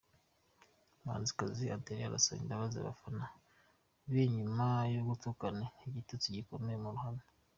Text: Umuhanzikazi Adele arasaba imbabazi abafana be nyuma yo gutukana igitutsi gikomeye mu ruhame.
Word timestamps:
Umuhanzikazi 0.99 1.63
Adele 1.75 2.03
arasaba 2.05 2.39
imbabazi 2.43 2.75
abafana 2.77 3.25
be 4.11 4.23
nyuma 4.35 4.67
yo 4.93 5.01
gutukana 5.07 5.65
igitutsi 5.87 6.27
gikomeye 6.37 6.77
mu 6.83 6.89
ruhame. 6.95 7.23